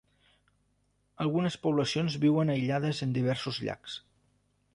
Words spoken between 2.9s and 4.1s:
en diversos llacs.